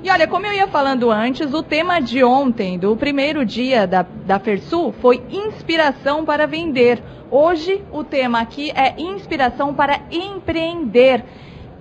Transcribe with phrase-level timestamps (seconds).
[0.02, 4.04] E olha, como eu ia falando antes, o tema de ontem, do primeiro dia da,
[4.04, 7.04] da Fersul, foi inspiração para vender.
[7.30, 11.26] Hoje, o tema aqui é inspiração para empreender.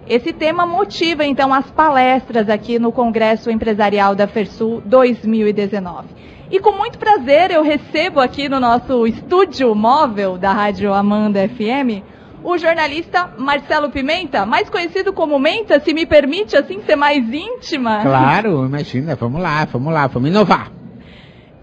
[0.08, 6.39] Esse tema motiva então as palestras aqui no Congresso Empresarial da Fersul 2019.
[6.50, 12.02] E com muito prazer eu recebo aqui no nosso estúdio móvel da Rádio Amanda FM
[12.42, 18.00] o jornalista Marcelo Pimenta, mais conhecido como Menta, se me permite assim ser mais íntima.
[18.00, 20.72] Claro, imagina, vamos lá, vamos lá, vamos inovar.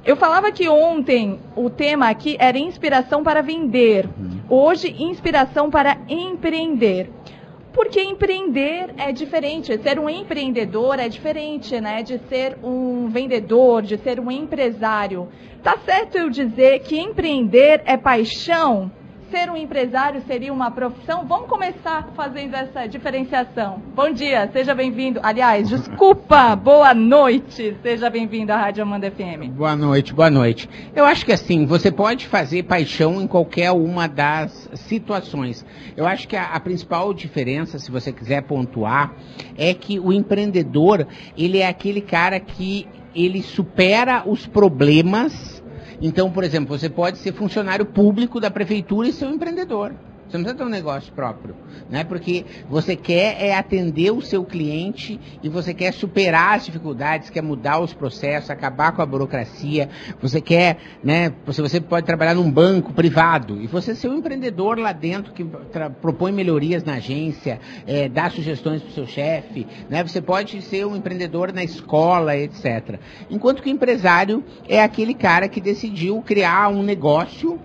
[0.05, 4.39] Eu falava que ontem o tema aqui era inspiração para vender, uhum.
[4.49, 7.11] hoje inspiração para empreender.
[7.77, 13.99] Porque empreender é diferente, ser um empreendedor é diferente, né, de ser um vendedor, de
[13.99, 15.27] ser um empresário.
[15.61, 18.91] Tá certo eu dizer que empreender é paixão?
[19.29, 21.25] Ser um empresário seria uma profissão?
[21.25, 23.81] Vamos começar fazendo essa diferenciação.
[23.95, 25.19] Bom dia, seja bem-vindo.
[25.23, 27.75] Aliás, desculpa, boa noite.
[27.81, 29.51] Seja bem-vindo à Rádio Amanda FM.
[29.51, 30.69] Boa noite, boa noite.
[30.95, 35.65] Eu acho que assim, você pode fazer paixão em qualquer uma das situações.
[35.95, 39.13] Eu acho que a, a principal diferença, se você quiser pontuar,
[39.57, 41.07] é que o empreendedor,
[41.37, 45.56] ele é aquele cara que ele supera os problemas
[46.01, 49.93] então, por exemplo, você pode ser funcionário público da prefeitura e ser um empreendedor.
[50.27, 51.55] Você não precisa ter um negócio próprio,
[51.89, 52.03] né?
[52.03, 57.41] Porque você quer é atender o seu cliente e você quer superar as dificuldades, quer
[57.41, 59.89] mudar os processos, acabar com a burocracia.
[60.21, 61.33] Você quer, né?
[61.45, 65.45] Você, você pode trabalhar num banco privado e você ser um empreendedor lá dentro que
[66.01, 70.03] propõe melhorias na agência, é, dá sugestões para o seu chefe, né?
[70.03, 72.99] Você pode ser um empreendedor na escola, etc.
[73.29, 77.57] Enquanto que o empresário é aquele cara que decidiu criar um negócio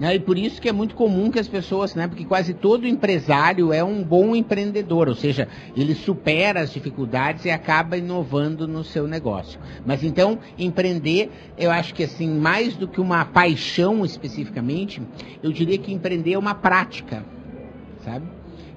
[0.00, 0.14] né?
[0.14, 2.08] E por isso que é muito comum que as pessoas, né?
[2.08, 5.46] Porque quase todo empresário é um bom empreendedor, ou seja,
[5.76, 9.60] ele supera as dificuldades e acaba inovando no seu negócio.
[9.84, 15.02] Mas então, empreender, eu acho que assim, mais do que uma paixão especificamente,
[15.42, 17.22] eu diria que empreender é uma prática,
[18.02, 18.26] sabe?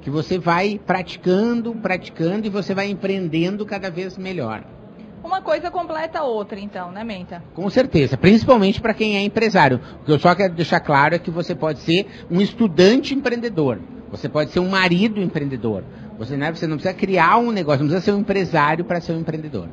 [0.02, 4.66] Que você vai praticando, praticando e você vai empreendendo cada vez melhor.
[5.24, 7.42] Uma coisa completa a outra, então, né, Menta?
[7.54, 9.80] Com certeza, principalmente para quem é empresário.
[10.02, 13.80] O que eu só quero deixar claro é que você pode ser um estudante empreendedor,
[14.12, 15.84] você pode ser um marido empreendedor.
[16.18, 19.14] Você, né, você não precisa criar um negócio, não precisa ser um empresário para ser
[19.14, 19.70] um empreendedor.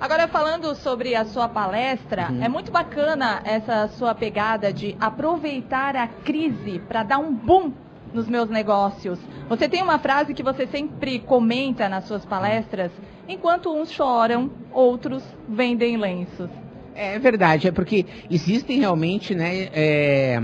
[0.00, 2.42] Agora, falando sobre a sua palestra, uhum.
[2.42, 7.72] é muito bacana essa sua pegada de aproveitar a crise para dar um boom
[8.12, 9.18] nos meus negócios.
[9.48, 12.90] Você tem uma frase que você sempre comenta nas suas palestras,
[13.28, 16.48] enquanto uns choram, outros vendem lenços.
[16.94, 20.40] É verdade, é porque existem realmente né, é,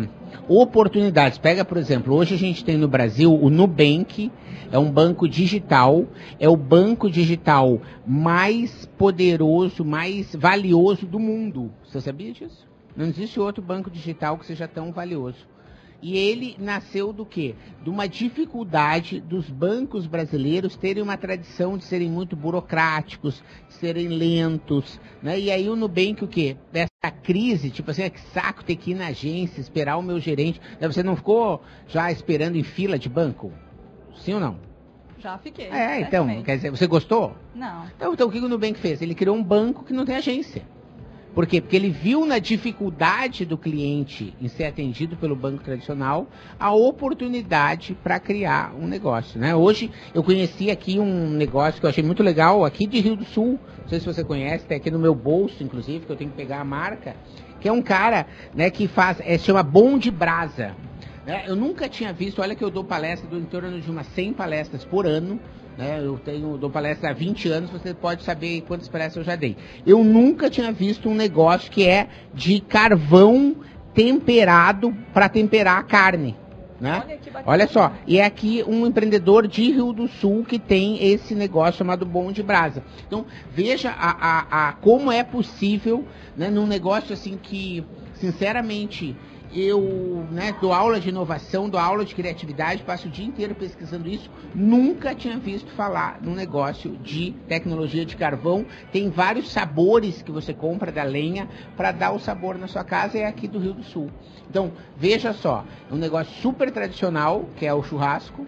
[0.49, 1.39] oportunidades.
[1.39, 4.33] Pega, por exemplo, hoje a gente tem no Brasil o Nubank,
[4.73, 6.07] é um banco digital,
[6.41, 11.73] é o banco digital mais poderoso, mais valioso do mundo.
[11.85, 12.69] Você sabia disso?
[12.97, 15.47] Não existe outro banco digital que seja tão valioso.
[16.03, 17.55] E ele nasceu do quê?
[17.83, 24.09] De uma dificuldade dos bancos brasileiros terem uma tradição de serem muito burocráticos, de serem
[24.09, 25.39] lentos, né?
[25.39, 26.57] E aí o Nubank o quê?
[26.73, 30.19] Dessa crise, tipo assim, é que saco ter que ir na agência, esperar o meu
[30.19, 30.61] gerente.
[30.81, 33.53] Você não ficou já esperando em fila de banco?
[34.17, 34.71] Sim ou não?
[35.19, 35.67] Já fiquei.
[35.67, 37.37] É, então, quer dizer, você gostou?
[37.55, 37.85] Não.
[37.95, 39.03] Então, então o que o Nubank fez?
[39.03, 40.63] Ele criou um banco que não tem agência.
[41.35, 41.61] Por quê?
[41.61, 46.27] Porque ele viu na dificuldade do cliente em ser atendido pelo banco tradicional
[46.59, 49.39] a oportunidade para criar um negócio.
[49.39, 49.55] Né?
[49.55, 53.25] Hoje eu conheci aqui um negócio que eu achei muito legal, aqui de Rio do
[53.25, 53.61] Sul.
[53.83, 56.37] Não sei se você conhece, tem aqui no meu bolso, inclusive, que eu tenho que
[56.37, 57.15] pegar a marca,
[57.61, 60.75] que é um cara né, que faz, é, chama Bom de Brasa.
[61.25, 61.45] Né?
[61.47, 64.33] Eu nunca tinha visto, olha que eu dou palestra, dou em torno de umas 100
[64.33, 65.39] palestras por ano
[65.81, 65.99] né?
[65.99, 69.57] Eu tenho, dou palestra há 20 anos, você pode saber quantas palestras eu já dei.
[69.87, 73.57] Eu nunca tinha visto um negócio que é de carvão
[73.95, 76.37] temperado para temperar a carne.
[76.79, 77.03] Né?
[77.03, 81.35] Olha, Olha, só, e é aqui um empreendedor de Rio do Sul que tem esse
[81.35, 82.83] negócio chamado Bom de Brasa.
[83.07, 86.07] Então, veja a, a, a como é possível,
[86.37, 87.85] né, num negócio assim que,
[88.15, 89.15] sinceramente,
[89.53, 94.09] eu né, dou aula de inovação, dou aula de criatividade, passo o dia inteiro pesquisando
[94.09, 94.31] isso.
[94.55, 98.65] Nunca tinha visto falar num negócio de tecnologia de carvão.
[98.93, 103.19] Tem vários sabores que você compra da lenha para dar o sabor na sua casa,
[103.19, 104.11] é aqui do Rio do Sul.
[104.49, 108.47] Então, veja só, é um negócio super tradicional, que é o churrasco,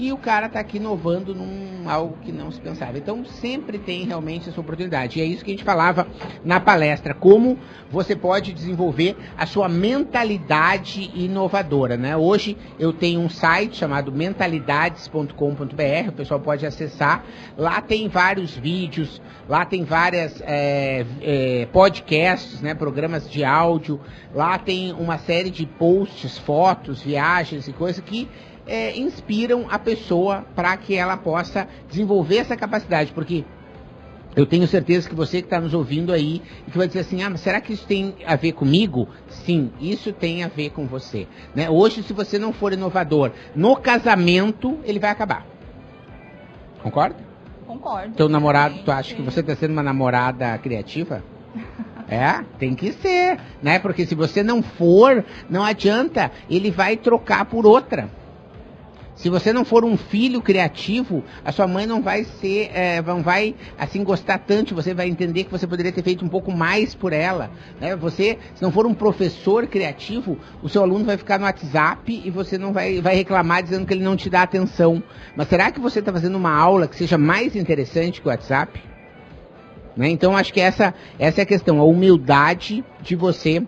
[0.00, 2.96] e o cara está aqui inovando num algo que não se pensava.
[2.96, 5.18] Então sempre tem realmente essa oportunidade.
[5.18, 6.06] E é isso que a gente falava
[6.42, 7.58] na palestra, como
[7.90, 11.98] você pode desenvolver a sua mentalidade inovadora.
[11.98, 12.16] Né?
[12.16, 17.22] Hoje eu tenho um site chamado mentalidades.com.br, o pessoal pode acessar.
[17.58, 24.00] Lá tem vários vídeos, lá tem várias é, é, podcasts, né, programas de áudio,
[24.34, 28.26] lá tem uma série de posts, fotos, viagens e coisas que
[28.70, 33.44] é, inspiram a pessoa para que ela possa desenvolver essa capacidade, porque
[34.36, 36.40] eu tenho certeza que você que está nos ouvindo aí,
[36.70, 39.08] que vai dizer assim, ah, mas será que isso tem a ver comigo?
[39.28, 41.26] Sim, isso tem a ver com você.
[41.52, 41.68] Né?
[41.68, 45.44] Hoje, se você não for inovador no casamento, ele vai acabar.
[46.80, 47.16] Concorda?
[47.66, 48.14] Concordo.
[48.14, 49.16] Teu namorado, tu acha sim.
[49.16, 51.22] que você está sendo uma namorada criativa?
[52.12, 53.78] É, tem que ser, né?
[53.78, 58.10] Porque se você não for, não adianta, ele vai trocar por outra.
[59.20, 63.22] Se você não for um filho criativo, a sua mãe não vai ser, é, não
[63.22, 64.74] vai assim gostar tanto.
[64.74, 67.50] Você vai entender que você poderia ter feito um pouco mais por ela.
[67.78, 67.94] Né?
[67.96, 72.30] Você, se não for um professor criativo, o seu aluno vai ficar no WhatsApp e
[72.30, 75.02] você não vai, vai reclamar dizendo que ele não te dá atenção.
[75.36, 78.82] Mas será que você está fazendo uma aula que seja mais interessante que o WhatsApp?
[79.94, 80.08] Né?
[80.08, 83.62] Então acho que essa, essa é a questão, a humildade de você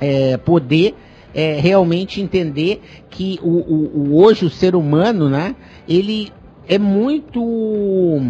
[0.00, 0.94] é, poder
[1.34, 5.56] é, realmente entender que o, o, o, hoje o ser humano, né,
[5.88, 6.32] ele
[6.68, 8.20] é muito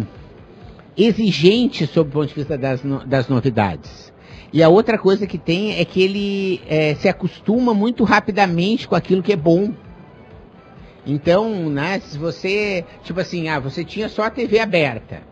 [0.95, 4.13] exigente sob o ponto de vista das, no, das novidades.
[4.51, 8.95] E a outra coisa que tem é que ele é, se acostuma muito rapidamente com
[8.95, 9.73] aquilo que é bom.
[11.05, 15.23] Então, né, se você, tipo assim, ah, você tinha só a TV aberta,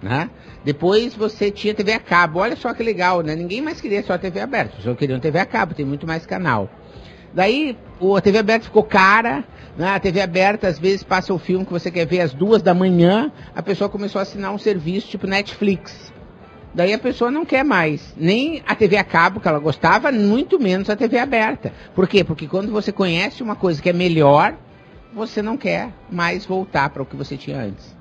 [0.00, 0.30] né?
[0.64, 2.38] Depois você tinha TV a cabo.
[2.38, 3.34] Olha só que legal, né?
[3.34, 6.24] Ninguém mais queria só a TV aberta, só queriam TV a cabo, tem muito mais
[6.24, 6.70] canal.
[7.32, 7.76] Daí
[8.16, 9.44] a TV aberta ficou cara,
[9.76, 9.88] né?
[9.94, 12.74] a TV aberta às vezes passa o filme que você quer ver às duas da
[12.74, 16.12] manhã, a pessoa começou a assinar um serviço tipo Netflix.
[16.72, 20.58] Daí a pessoa não quer mais, nem a TV a cabo que ela gostava, muito
[20.58, 21.72] menos a TV aberta.
[21.94, 22.22] Por quê?
[22.22, 24.54] Porque quando você conhece uma coisa que é melhor,
[25.12, 27.96] você não quer mais voltar para o que você tinha antes.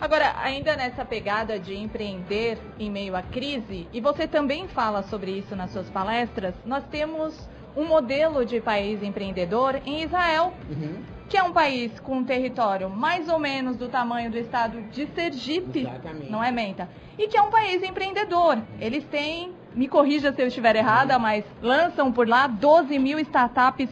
[0.00, 5.32] Agora, ainda nessa pegada de empreender em meio à crise, e você também fala sobre
[5.32, 7.34] isso nas suas palestras, nós temos
[7.76, 11.02] um modelo de país empreendedor em Israel, uhum.
[11.28, 15.06] que é um país com um território mais ou menos do tamanho do estado de
[15.14, 16.30] Sergipe, Exatamente.
[16.30, 16.88] não é, Menta?
[17.18, 18.58] E que é um país empreendedor.
[18.80, 21.22] Eles têm, me corrija se eu estiver errada, uhum.
[21.22, 23.90] mas lançam por lá 12 mil startups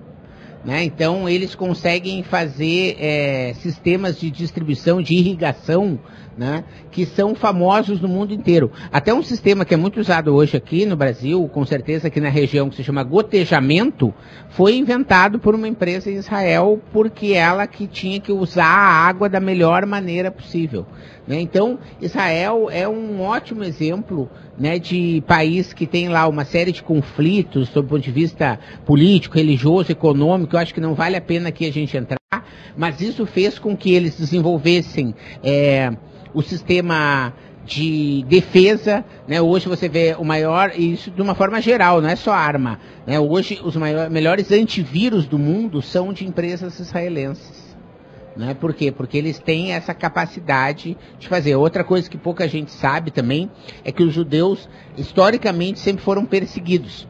[0.64, 0.84] Né?
[0.84, 6.00] Então eles conseguem fazer é, sistemas de distribuição, de irrigação
[6.36, 8.70] né, que são famosos no mundo inteiro.
[8.92, 12.28] Até um sistema que é muito usado hoje aqui no Brasil, com certeza aqui na
[12.28, 14.12] região, que se chama gotejamento,
[14.50, 19.28] foi inventado por uma empresa em Israel, porque ela que tinha que usar a água
[19.28, 20.86] da melhor maneira possível.
[21.26, 21.40] Né?
[21.40, 26.82] Então, Israel é um ótimo exemplo né, de país que tem lá uma série de
[26.82, 30.54] conflitos, sob o ponto de vista político, religioso, econômico.
[30.54, 32.18] Eu acho que não vale a pena aqui a gente entrar,
[32.76, 35.14] mas isso fez com que eles desenvolvessem.
[35.42, 35.92] É,
[36.34, 37.32] o sistema
[37.64, 39.40] de defesa, né?
[39.40, 43.18] Hoje você vê o maior, isso de uma forma geral, não é só arma, né?
[43.18, 47.64] Hoje os maiores, melhores antivírus do mundo são de empresas israelenses.
[48.36, 48.52] Né?
[48.52, 48.90] Por quê?
[48.90, 51.54] Porque eles têm essa capacidade de fazer.
[51.54, 53.48] Outra coisa que pouca gente sabe também
[53.84, 57.06] é que os judeus, historicamente, sempre foram perseguidos.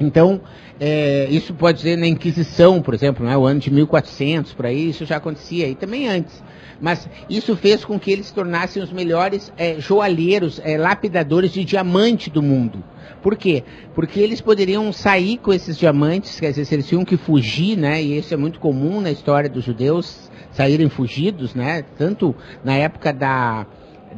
[0.00, 0.40] Então,
[0.80, 4.88] é, isso pode dizer na Inquisição, por exemplo, né, o ano de 1400, por aí,
[4.88, 6.42] isso já acontecia, e também antes.
[6.80, 11.64] Mas isso fez com que eles se tornassem os melhores é, joalheiros, é, lapidadores de
[11.64, 12.82] diamante do mundo.
[13.22, 13.64] Por quê?
[13.94, 18.02] Porque eles poderiam sair com esses diamantes, quer dizer, eles tinham que fugir, né?
[18.02, 21.82] E isso é muito comum na história dos judeus, saírem fugidos, né?
[21.96, 23.66] Tanto na época da,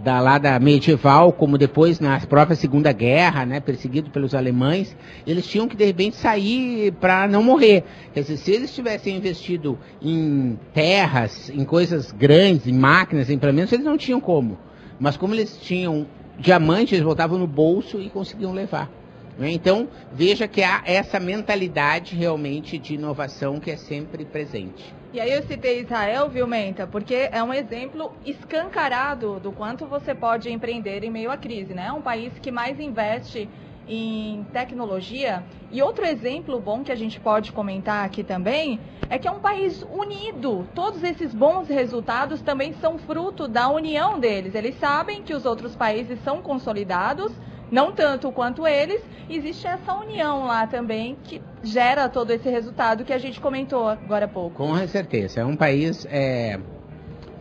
[0.02, 5.46] da lá da medieval, como depois na própria Segunda Guerra, né, perseguido pelos alemães, eles
[5.46, 7.84] tinham que de repente sair para não morrer.
[8.12, 13.72] Quer dizer, se eles tivessem investido em terras, em coisas grandes, em máquinas, em implementos,
[13.72, 14.58] eles não tinham como.
[14.98, 16.06] Mas como eles tinham
[16.38, 18.90] diamantes, eles voltavam no bolso e conseguiam levar.
[19.38, 19.50] Né?
[19.50, 24.94] Então, veja que há essa mentalidade realmente de inovação que é sempre presente.
[25.12, 26.86] E aí eu citei Israel, viu, Menta?
[26.86, 31.86] Porque é um exemplo escancarado do quanto você pode empreender em meio à crise, né?
[31.86, 33.48] É um país que mais investe
[33.88, 35.44] em tecnologia.
[35.70, 39.38] E outro exemplo bom que a gente pode comentar aqui também é que é um
[39.38, 40.66] país unido.
[40.74, 44.54] Todos esses bons resultados também são fruto da união deles.
[44.54, 47.32] Eles sabem que os outros países são consolidados,
[47.70, 53.12] não tanto quanto eles, existe essa união lá também que gera todo esse resultado que
[53.12, 54.56] a gente comentou agora há pouco.
[54.56, 55.40] Com certeza.
[55.40, 56.58] É um país é,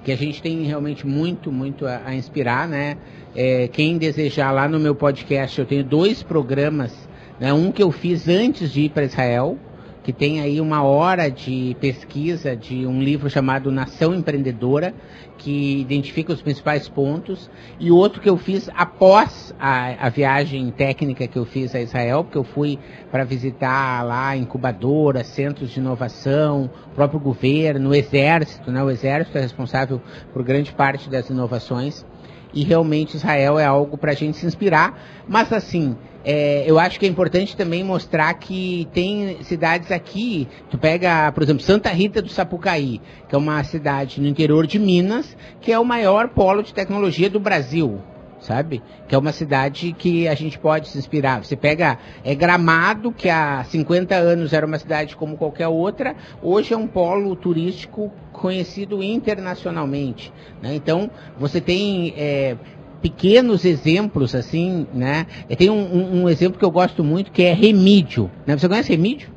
[0.03, 2.97] que a gente tem realmente muito, muito a, a inspirar, né?
[3.35, 6.93] É, quem desejar lá no meu podcast, eu tenho dois programas,
[7.39, 7.51] né?
[7.51, 9.57] um que eu fiz antes de ir para Israel,
[10.05, 14.93] que tem aí uma hora de pesquisa de um livro chamado Nação Empreendedora,
[15.35, 21.27] que identifica os principais pontos, e outro que eu fiz após a, a viagem técnica
[21.27, 22.77] que eu fiz a Israel, porque eu fui
[23.09, 28.83] para visitar lá incubadoras, centros de inovação, próprio governo, o exército, né?
[28.83, 29.99] O exército é responsável
[30.31, 32.05] por grande parte das inovações,
[32.53, 36.99] e realmente Israel é algo para a gente se inspirar, mas assim, é, eu acho
[36.99, 42.19] que é importante também mostrar que tem cidades aqui, tu pega, por exemplo, Santa Rita
[42.19, 46.63] do Sapucaí, que é uma cidade no interior de Minas, que é o maior polo
[46.63, 48.01] de tecnologia do Brasil,
[48.39, 48.81] sabe?
[49.07, 51.43] Que é uma cidade que a gente pode se inspirar.
[51.43, 56.73] Você pega é Gramado, que há 50 anos era uma cidade como qualquer outra, hoje
[56.73, 60.33] é um polo turístico conhecido internacionalmente.
[60.61, 60.75] Né?
[60.75, 62.57] Então, você tem é,
[63.05, 65.27] pequenos exemplos, assim, né?
[65.55, 68.31] Tem um, um, um, exemplo que eu gosto muito que é Remídio.
[68.47, 68.57] Né?
[68.57, 69.29] Você conhece Remídio?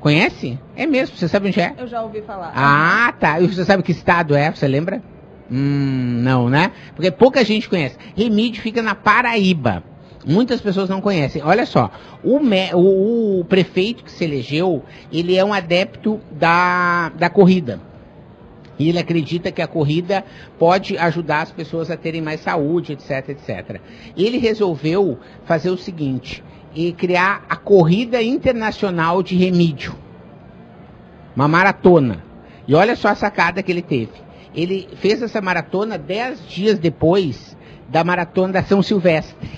[0.00, 0.58] Conhece?
[0.74, 1.74] É mesmo, você sabe onde é?
[1.78, 2.52] Eu já ouvi falar.
[2.56, 3.38] Ah, tá.
[3.38, 4.50] E você sabe que estado é?
[4.50, 5.00] Você lembra?
[5.48, 6.72] Hum, não, né?
[6.96, 7.96] Porque pouca gente conhece.
[8.16, 9.84] Remídio fica na Paraíba.
[10.26, 11.40] Muitas pessoas não conhecem.
[11.40, 11.88] Olha só,
[12.24, 17.78] o, me, o, o prefeito que se elegeu, ele é um adepto da, da corrida.
[18.82, 20.24] E ele acredita que a corrida
[20.58, 23.80] pode ajudar as pessoas a terem mais saúde, etc, etc.
[24.16, 26.42] Ele resolveu fazer o seguinte,
[26.74, 29.94] e criar a corrida internacional de remídio.
[31.36, 32.24] Uma maratona.
[32.66, 34.12] E olha só a sacada que ele teve.
[34.52, 37.56] Ele fez essa maratona dez dias depois
[37.88, 39.48] da maratona da São Silvestre.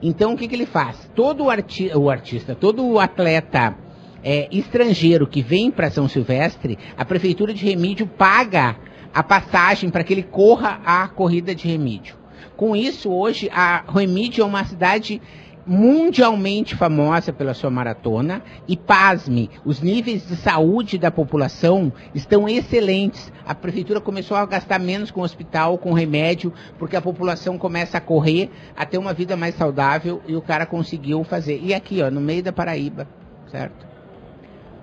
[0.00, 1.10] Então o que, que ele faz?
[1.12, 3.74] Todo o, arti o artista, todo o atleta
[4.22, 8.76] é, estrangeiro que vem para São Silvestre, a prefeitura de Remídio paga
[9.12, 12.16] a passagem para que ele corra a corrida de Remídio.
[12.56, 15.20] Com isso, hoje, a Remídio é uma cidade
[15.68, 23.30] mundialmente famosa pela sua maratona e pasme, os níveis de saúde da população estão excelentes.
[23.46, 28.00] A prefeitura começou a gastar menos com hospital, com remédio, porque a população começa a
[28.00, 31.60] correr, a ter uma vida mais saudável e o cara conseguiu fazer.
[31.62, 33.06] E aqui, ó, no meio da Paraíba,
[33.50, 33.86] certo?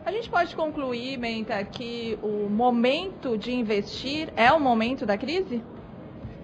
[0.05, 5.63] A gente pode concluir, Menta, que o momento de investir é o momento da crise?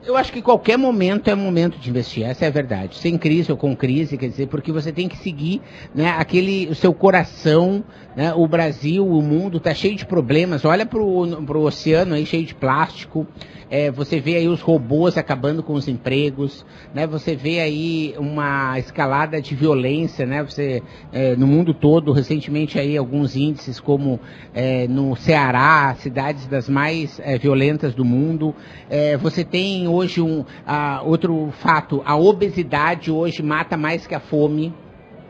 [0.04, 2.98] Eu acho que qualquer momento é momento de investir, essa é a verdade.
[2.98, 5.62] Sem crise ou com crise, quer dizer, porque você tem que seguir
[5.94, 7.84] né, aquele, o seu coração,
[8.16, 10.66] né, o Brasil, o mundo está cheio de problemas.
[10.66, 13.28] Olha para o oceano aí cheio de plástico,
[13.72, 17.08] é, você vê aí os robôs acabando com os empregos, né?
[17.08, 20.44] Você vê aí uma escalada de violência, né?
[20.44, 24.20] Você é, no mundo todo, recentemente aí alguns índices como
[24.54, 28.54] é, no Ceará, cidades das mais é, violentas do mundo.
[28.90, 34.20] É, você tem hoje um a, outro fato, a obesidade hoje mata mais que a
[34.20, 34.74] fome,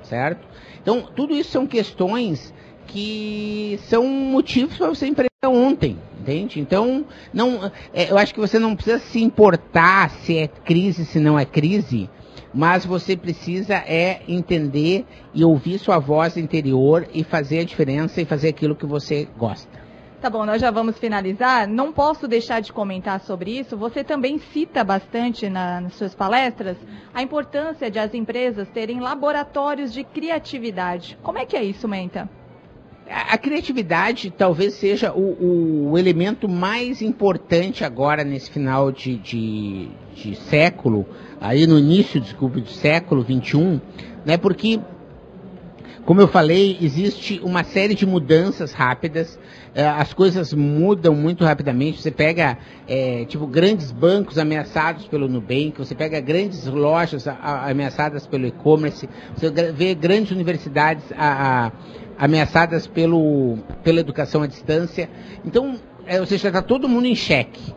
[0.03, 0.48] certo?
[0.82, 2.53] Então tudo isso são questões
[2.88, 6.60] que são motivos para você empreender ontem, Entende?
[6.60, 7.03] Então,
[7.34, 11.38] não, é, eu acho que você não precisa se importar se é crise, se não
[11.38, 12.08] é crise,
[12.53, 15.03] mas você precisa é entender
[15.34, 19.80] e ouvir sua voz interior e fazer a diferença e fazer aquilo que você gosta.
[20.22, 21.68] Tá bom, nós já vamos finalizar.
[21.68, 23.75] Não posso deixar de comentar sobre isso.
[23.75, 26.78] Você também cita bastante na, nas suas palestras
[27.12, 31.18] a importância de as empresas terem laboratórios de criatividade.
[31.24, 32.30] Como é que é isso, Menta?
[33.10, 40.36] A, criatividade talvez seja o, o, elemento mais importante agora nesse final de, de, de
[40.36, 41.04] século,
[41.42, 43.82] aí no início, desculpe, do século XXI,
[44.24, 44.38] né?
[44.38, 44.80] Porque
[46.05, 49.39] como eu falei, existe uma série de mudanças rápidas,
[49.74, 52.01] é, as coisas mudam muito rapidamente.
[52.01, 58.48] Você pega, é, tipo, grandes bancos ameaçados pelo Nubank, você pega grandes lojas ameaçadas pelo
[58.48, 65.10] e-commerce, você vê grandes universidades a, a, ameaçadas pelo, pela educação à distância.
[65.46, 67.74] Então, é, ou seja, está todo mundo em xeque.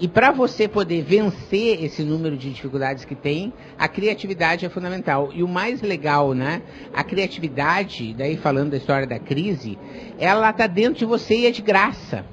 [0.00, 5.30] E para você poder vencer esse número de dificuldades que tem, a criatividade é fundamental.
[5.32, 6.62] E o mais legal, né?
[6.92, 9.78] A criatividade, daí falando da história da crise,
[10.18, 12.24] ela está dentro de você e é de graça.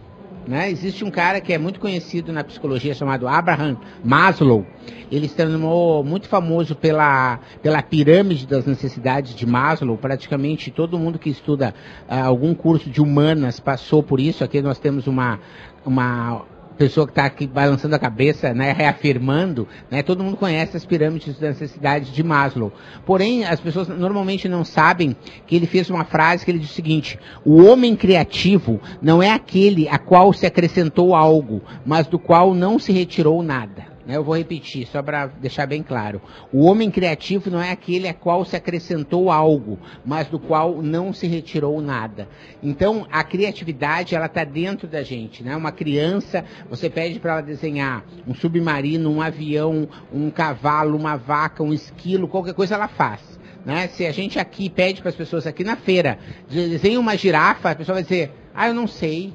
[0.48, 0.72] Né?
[0.72, 4.66] Existe um cara que é muito conhecido na psicologia chamado Abraham Maslow.
[5.12, 9.96] Ele se tornou muito famoso pela, pela pirâmide das necessidades de Maslow.
[9.96, 11.76] Praticamente todo mundo que estuda
[12.10, 14.44] uh, algum curso de humanas passou por isso.
[14.44, 15.40] Aqui nós temos uma,
[15.86, 16.44] uma
[16.80, 21.38] pessoa que está aqui balançando a cabeça, né, reafirmando, né, todo mundo conhece as pirâmides
[21.38, 22.72] da necessidade de Maslow.
[23.06, 25.14] Porém, as pessoas normalmente não sabem
[25.46, 29.30] que ele fez uma frase que ele diz o seguinte: o homem criativo não é
[29.30, 33.99] aquele a qual se acrescentou algo, mas do qual não se retirou nada.
[34.06, 34.18] Né?
[34.18, 36.22] Eu vou repetir, só para deixar bem claro.
[36.52, 41.14] O homem criativo não é aquele a qual se acrescentou algo, mas do qual não
[41.14, 42.28] se retirou nada.
[42.62, 45.44] Então, a criatividade, ela está dentro da gente.
[45.44, 45.56] Né?
[45.56, 51.64] Uma criança, você pede para ela desenhar um submarino, um avião, um cavalo, uma vaca,
[51.64, 53.40] um esquilo, qualquer coisa ela faz.
[53.66, 53.88] Né?
[53.90, 56.18] Se a gente aqui pede para as pessoas aqui na feira,
[56.50, 59.34] desenha uma girafa, a pessoa vai dizer, ah, eu não sei.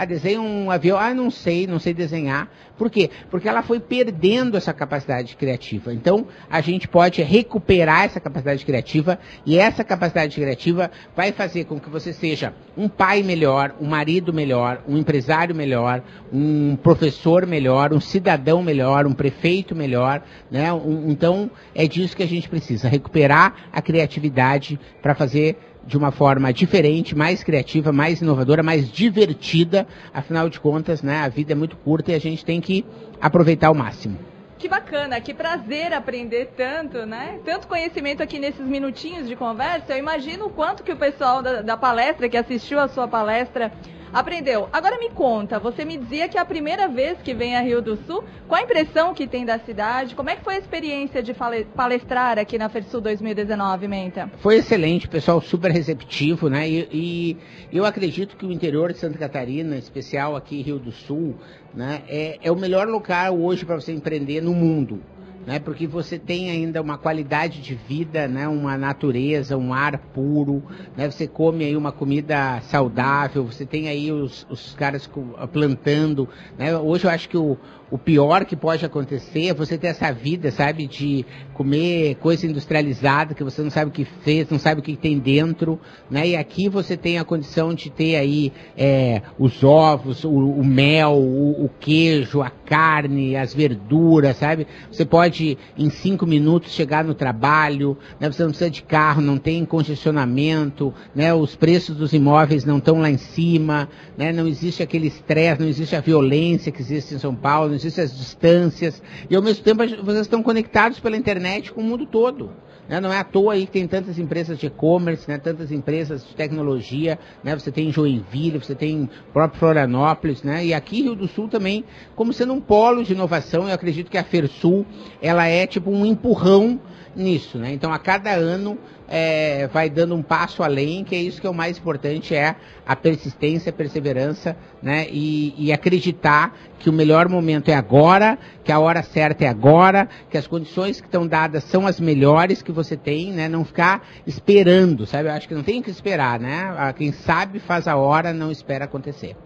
[0.00, 0.96] Ah, desenha um avião.
[0.96, 2.48] Ah, não sei, não sei desenhar.
[2.78, 3.10] Por quê?
[3.28, 5.92] Porque ela foi perdendo essa capacidade criativa.
[5.92, 11.80] Então, a gente pode recuperar essa capacidade criativa e essa capacidade criativa vai fazer com
[11.80, 16.00] que você seja um pai melhor, um marido melhor, um empresário melhor,
[16.32, 20.72] um professor melhor, um cidadão melhor, um prefeito melhor, né?
[20.72, 26.10] Um, então, é disso que a gente precisa, recuperar a criatividade para fazer de uma
[26.10, 29.86] forma diferente, mais criativa, mais inovadora, mais divertida.
[30.12, 32.84] Afinal de contas, né, a vida é muito curta e a gente tem que
[33.20, 34.18] aproveitar ao máximo.
[34.58, 37.38] Que bacana, que prazer aprender tanto, né?
[37.44, 39.92] Tanto conhecimento aqui nesses minutinhos de conversa.
[39.92, 43.72] Eu imagino o quanto que o pessoal da, da palestra, que assistiu a sua palestra,
[44.12, 44.68] Aprendeu.
[44.72, 47.82] Agora me conta, você me dizia que é a primeira vez que vem a Rio
[47.82, 48.24] do Sul.
[48.46, 50.14] Qual a impressão que tem da cidade?
[50.14, 51.34] Como é que foi a experiência de
[51.74, 54.30] palestrar aqui na FERSUL 2019, Menta?
[54.38, 56.68] Foi excelente, pessoal super receptivo, né?
[56.68, 57.36] E, e,
[57.72, 61.36] eu acredito que o interior de Santa Catarina, em especial aqui Rio do Sul,
[61.74, 65.00] né, é, é o melhor lugar hoje para você empreender no mundo
[65.46, 65.58] né?
[65.58, 68.46] Porque você tem ainda uma qualidade de vida, né?
[68.48, 70.62] Uma natureza, um ar puro,
[70.96, 71.10] né?
[71.10, 75.08] Você come aí uma comida saudável, você tem aí os, os caras
[75.52, 76.76] plantando, né?
[76.76, 77.56] Hoje eu acho que o,
[77.90, 81.24] o pior que pode acontecer é você ter essa vida, sabe, de
[81.54, 85.18] comer coisa industrializada que você não sabe o que fez, não sabe o que tem
[85.18, 86.28] dentro, né?
[86.28, 91.12] E aqui você tem a condição de ter aí é, os ovos, o, o mel,
[91.12, 94.66] o, o, queijo, a carne, as verduras, sabe?
[94.92, 98.30] Você pode em cinco minutos chegar no trabalho, né?
[98.30, 101.32] Você não precisa de carro, não tem congestionamento, né?
[101.32, 104.30] Os preços dos imóveis não estão lá em cima, né?
[104.30, 108.16] Não existe aquele estresse, não existe a violência que existe em São Paulo existem as
[108.16, 112.50] distâncias, e ao mesmo tempo vocês estão conectados pela internet com o mundo todo.
[112.88, 113.00] Né?
[113.00, 115.36] Não é à toa aí que tem tantas empresas de e-commerce, né?
[115.38, 117.54] tantas empresas de tecnologia, né?
[117.54, 120.64] você tem Joinville, você tem próprio Florianópolis, né?
[120.64, 121.84] e aqui Rio do Sul também,
[122.16, 124.86] como sendo um polo de inovação, eu acredito que a FERSUL,
[125.20, 126.80] ela é tipo um empurrão
[127.18, 127.72] nisso, né?
[127.72, 128.78] Então a cada ano
[129.08, 132.54] é, vai dando um passo além, que é isso que é o mais importante, é
[132.86, 135.06] a persistência, a perseverança, né?
[135.10, 140.08] E, e, acreditar que o melhor momento é agora, que a hora certa é agora,
[140.30, 143.48] que as condições que estão dadas são as melhores que você tem, né?
[143.48, 145.28] Não ficar esperando, sabe?
[145.28, 146.94] Eu acho que não tem que esperar, né?
[146.96, 149.36] Quem sabe faz a hora, não espera acontecer.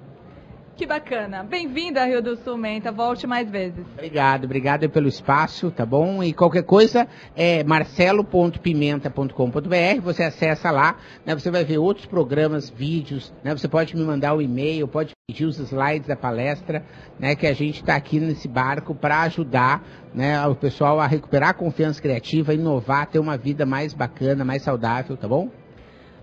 [0.74, 1.42] Que bacana.
[1.42, 2.90] Bem-vindo a Rio do Sul, Menta.
[2.90, 3.84] Volte mais vezes.
[3.92, 6.22] Obrigado, obrigado pelo espaço, tá bom?
[6.22, 7.06] E qualquer coisa
[7.36, 11.34] é marcelo.pimenta.com.br, você acessa lá, né?
[11.34, 13.54] Você vai ver outros programas, vídeos, né?
[13.54, 16.82] Você pode me mandar o um e-mail, pode pedir os slides da palestra,
[17.18, 17.36] né?
[17.36, 20.42] Que a gente está aqui nesse barco para ajudar, né?
[20.46, 25.18] O pessoal a recuperar a confiança criativa, inovar, ter uma vida mais bacana, mais saudável,
[25.18, 25.50] tá bom?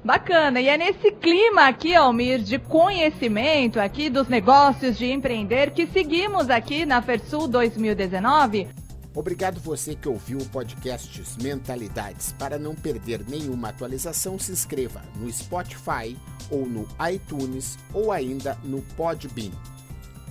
[0.03, 5.85] Bacana, e é nesse clima aqui, Almir, de conhecimento aqui dos negócios de empreender que
[5.87, 8.67] seguimos aqui na Fersul 2019.
[9.13, 12.33] Obrigado você que ouviu o podcast Mentalidades.
[12.39, 16.15] Para não perder nenhuma atualização, se inscreva no Spotify
[16.49, 19.51] ou no iTunes ou ainda no Podbean.